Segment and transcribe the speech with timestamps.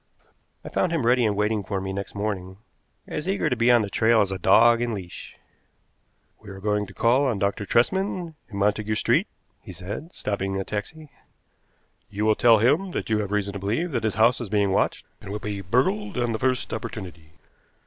[0.65, 2.57] I found him ready and waiting for me next morning,
[3.05, 5.37] as eager to be on the trail as a dog in leash.
[6.41, 7.65] "We are going to call on Dr.
[7.67, 9.27] Tresman, in Montagu Street,"
[9.61, 11.11] he said, stopping a taxi.
[12.09, 14.71] "You will tell him that you have reason to believe that his house is being
[14.71, 17.33] watched, and will be burgled on the first opportunity.